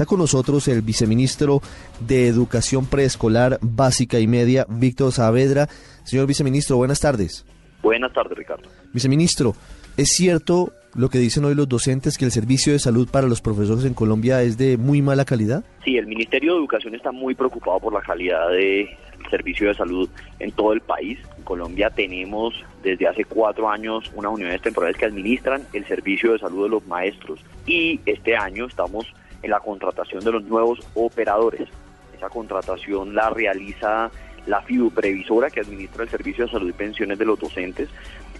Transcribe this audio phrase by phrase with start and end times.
[0.00, 1.60] Está con nosotros el viceministro
[2.00, 5.66] de Educación Preescolar Básica y Media, Víctor Saavedra.
[6.04, 7.44] Señor viceministro, buenas tardes.
[7.82, 8.66] Buenas tardes, Ricardo.
[8.94, 9.54] Viceministro,
[9.98, 13.42] ¿es cierto lo que dicen hoy los docentes que el servicio de salud para los
[13.42, 15.66] profesores en Colombia es de muy mala calidad?
[15.84, 18.88] Sí, el Ministerio de Educación está muy preocupado por la calidad del
[19.28, 20.08] servicio de salud
[20.38, 21.18] en todo el país.
[21.36, 26.38] En Colombia tenemos desde hace cuatro años unas unidades temporales que administran el servicio de
[26.38, 29.06] salud de los maestros y este año estamos
[29.42, 31.68] en la contratación de los nuevos operadores.
[32.16, 34.10] Esa contratación la realiza
[34.46, 37.88] la FIDU previsora que administra el Servicio de Salud y Pensiones de los docentes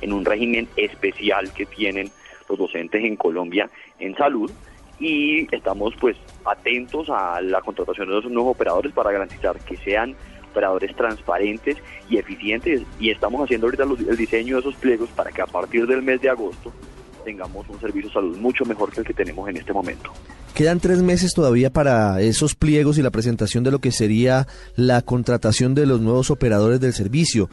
[0.00, 2.10] en un régimen especial que tienen
[2.48, 4.50] los docentes en Colombia en salud
[4.98, 10.14] y estamos pues atentos a la contratación de esos nuevos operadores para garantizar que sean
[10.50, 11.76] operadores transparentes
[12.08, 15.86] y eficientes y estamos haciendo ahorita el diseño de esos pliegos para que a partir
[15.86, 16.72] del mes de agosto
[17.20, 20.10] tengamos un servicio de salud mucho mejor que el que tenemos en este momento.
[20.54, 24.46] Quedan tres meses todavía para esos pliegos y la presentación de lo que sería
[24.76, 27.48] la contratación de los nuevos operadores del servicio.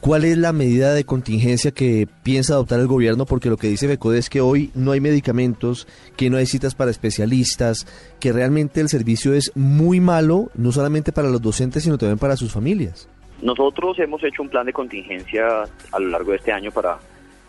[0.00, 3.26] ¿Cuál es la medida de contingencia que piensa adoptar el gobierno?
[3.26, 6.74] Porque lo que dice FECODE es que hoy no hay medicamentos, que no hay citas
[6.74, 7.86] para especialistas,
[8.18, 12.36] que realmente el servicio es muy malo, no solamente para los docentes, sino también para
[12.36, 13.10] sus familias.
[13.42, 16.98] Nosotros hemos hecho un plan de contingencia a lo largo de este año para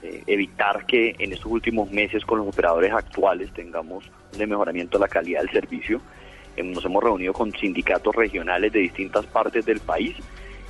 [0.04, 5.02] eh, evitar que en estos últimos meses con los operadores actuales tengamos un mejoramiento de
[5.04, 6.02] la calidad del servicio.
[6.58, 10.16] Eh, nos hemos reunido con sindicatos regionales de distintas partes del país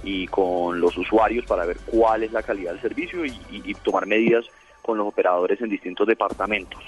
[0.03, 4.45] y con los usuarios para ver cuál es la calidad del servicio y, tomar medidas
[4.81, 6.83] con los operadores en distintos departamentos.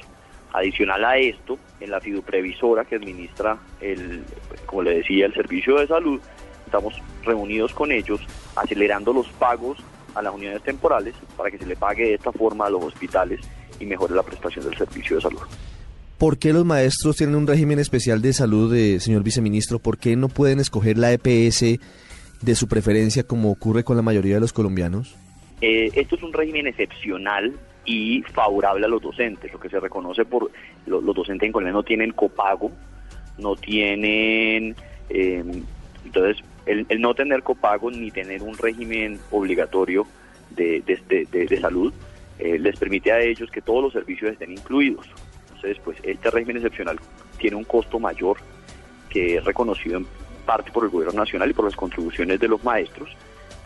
[0.52, 4.24] Adicional a esto, en la fiduprevisora que administra el,
[4.66, 6.20] como le decía, el servicio de salud,
[6.66, 8.20] estamos reunidos con ellos
[8.56, 9.78] acelerando los pagos
[10.16, 13.40] a las unidades temporales para que se le pague de esta forma a los hospitales
[13.80, 15.42] y mejore la prestación del servicio de salud.
[16.18, 19.80] ¿Por qué los maestros tienen un régimen especial de salud, eh, señor viceministro?
[19.80, 21.80] ¿Por qué no pueden escoger la EPS
[22.42, 25.16] de su preferencia como ocurre con la mayoría de los colombianos?
[25.62, 27.54] Eh, esto es un régimen excepcional
[27.86, 30.52] y favorable a los docentes, lo que se reconoce por
[30.86, 32.72] los docentes en Colombia no tienen copago,
[33.38, 34.76] no tienen,
[35.10, 35.44] eh,
[36.06, 40.08] entonces el, no tener copago ni tener un régimen obligatorio
[40.52, 41.94] de, de, salud
[42.40, 45.08] eh, les permite a ellos que todos los servicios estén incluidos.
[45.48, 47.00] Entonces, pues este régimen excepcional
[47.38, 48.38] tiene un costo mayor
[49.10, 50.08] que es reconocido en
[50.46, 53.16] parte por el gobierno nacional y por las contribuciones de los maestros.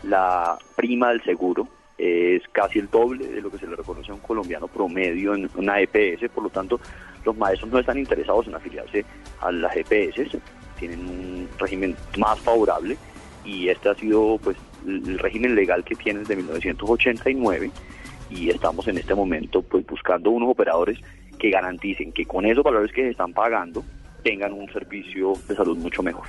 [0.03, 4.13] La prima del seguro es casi el doble de lo que se le reconoce a
[4.13, 6.79] un colombiano promedio en una EPS, por lo tanto
[7.25, 9.03] los maestros no están interesados en afiliarse
[9.41, 10.37] a las EPS,
[10.79, 12.97] tienen un régimen más favorable
[13.45, 17.71] y este ha sido pues el régimen legal que tienen desde 1989
[18.29, 20.99] y estamos en este momento pues buscando unos operadores
[21.37, 23.83] que garanticen que con esos valores que se están pagando
[24.23, 26.25] tengan un servicio de salud mucho mejor.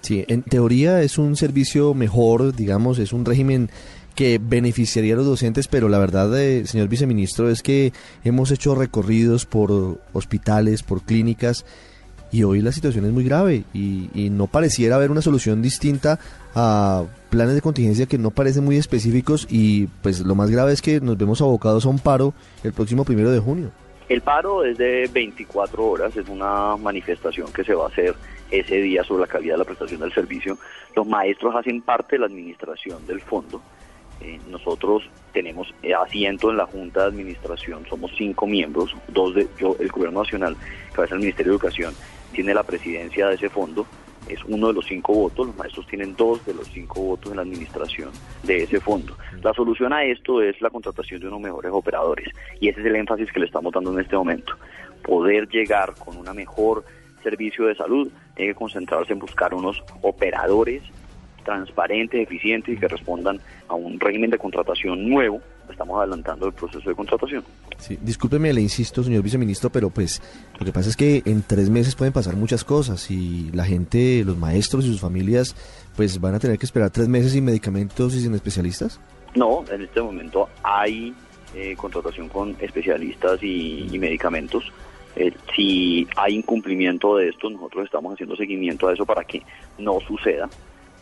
[0.00, 3.68] Sí, en teoría es un servicio mejor, digamos, es un régimen
[4.14, 7.92] que beneficiaría a los docentes, pero la verdad, eh, señor viceministro, es que
[8.24, 11.64] hemos hecho recorridos por hospitales, por clínicas,
[12.30, 16.18] y hoy la situación es muy grave y, no pareciera haber una solución distinta
[16.54, 20.82] a planes de contingencia que no parecen muy específicos y pues lo más grave es
[20.82, 23.70] que nos vemos abocados a un paro el próximo primero de junio.
[24.08, 28.14] El paro es de 24 horas, es una manifestación que se va a hacer
[28.50, 30.56] ese día sobre la calidad de la prestación del servicio.
[30.94, 33.60] Los maestros hacen parte de la administración del fondo.
[34.20, 39.76] Eh, nosotros tenemos asiento en la Junta de Administración, somos cinco miembros, dos de yo,
[39.78, 40.56] el Gobierno Nacional,
[40.92, 41.94] cabeza del Ministerio de Educación,
[42.32, 43.86] tiene la presidencia de ese fondo,
[44.28, 47.36] es uno de los cinco votos, los maestros tienen dos de los cinco votos en
[47.36, 48.10] la administración
[48.42, 49.16] de ese fondo.
[49.42, 52.28] La solución a esto es la contratación de unos mejores operadores
[52.60, 54.54] y ese es el énfasis que le estamos dando en este momento.
[55.02, 56.84] Poder llegar con una mejor
[57.22, 60.82] servicio de salud tiene que concentrarse en buscar unos operadores
[61.44, 65.40] transparentes, eficientes y que respondan a un régimen de contratación nuevo.
[65.78, 67.44] Estamos adelantando el proceso de contratación.
[67.76, 70.20] Sí, discúlpeme, le insisto, señor viceministro, pero pues
[70.58, 74.24] lo que pasa es que en tres meses pueden pasar muchas cosas y la gente,
[74.26, 75.54] los maestros y sus familias,
[75.94, 78.98] pues van a tener que esperar tres meses sin medicamentos y sin especialistas.
[79.36, 81.14] No, en este momento hay
[81.54, 84.72] eh, contratación con especialistas y, medicamentos.
[85.14, 89.44] Eh, si hay incumplimiento de esto, nosotros estamos haciendo seguimiento a eso para que
[89.78, 90.48] no suceda.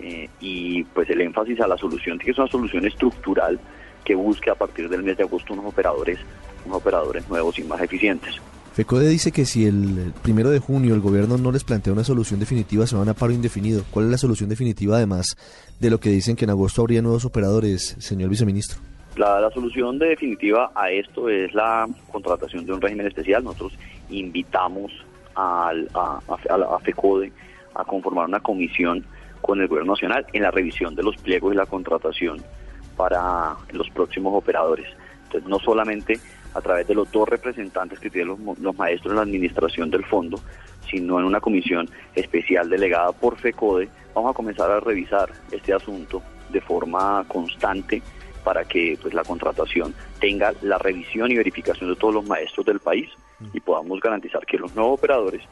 [0.01, 3.59] Eh, y pues el énfasis a la solución, que es una solución estructural
[4.07, 6.19] que busque a partir del mes de agosto unos operadores,
[6.65, 8.41] unos operadores nuevos y más eficientes.
[8.73, 12.39] FECODE dice que si el primero de junio el gobierno no les plantea una solución
[12.39, 13.83] definitiva, se van a paro indefinido.
[13.91, 15.37] ¿Cuál es la solución definitiva además
[15.81, 18.79] de lo que dicen que en agosto habría nuevos operadores, señor viceministro?
[19.17, 23.43] La, la solución definitiva a esto es la contratación de un régimen especial.
[23.43, 23.79] Nosotros
[24.11, 24.93] invitamos
[25.35, 27.33] al, a, a, FECODE
[27.75, 29.05] a conformar una comisión
[29.41, 32.43] con el gobierno nacional en la revisión de los pliegos y la contratación
[32.97, 34.87] para los próximos operadores.
[35.25, 36.19] Entonces, no solamente
[36.55, 40.05] a través de los dos representantes que tienen los, los maestros en la administración del
[40.05, 40.41] fondo,
[40.91, 46.23] sino en una comisión especial delegada por FECODE, vamos a comenzar a revisar este asunto
[46.51, 48.03] de forma constante
[48.45, 52.79] para que pues la contratación tenga la revisión y verificación de todos los maestros del
[52.79, 53.11] país
[53.53, 55.43] y podamos garantizar que los nuevos operadores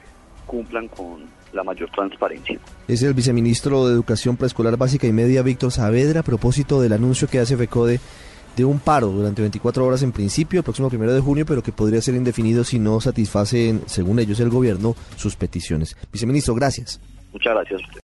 [0.46, 2.58] cumplan con la mayor transparencia.
[2.88, 7.28] Es el viceministro de Educación Preescolar Básica y Media, Víctor Saavedra, a propósito del anuncio
[7.28, 8.00] que hace FECODE
[8.56, 11.72] de un paro durante 24 horas en principio, el próximo primero de junio, pero que
[11.72, 15.96] podría ser indefinido si no satisfacen, según ellos, el gobierno, sus peticiones.
[16.12, 17.00] Viceministro, gracias.
[17.32, 17.80] Muchas gracias